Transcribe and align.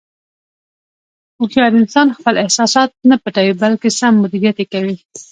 هوښیار 1.37 1.71
انسان 1.81 2.07
خپل 2.17 2.35
احساسات 2.43 2.89
نه 3.09 3.15
پټوي، 3.23 3.53
بلکې 3.63 3.87
سم 3.99 4.13
مدیریت 4.23 4.57
یې 4.61 4.67
کوي. 4.73 4.95